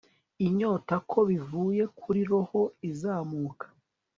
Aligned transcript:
inyota, 0.45 0.95
ko 1.11 1.19
bivuye 1.29 1.83
kuri 1.99 2.21
roho 2.31 2.59
izamuka 2.89 3.65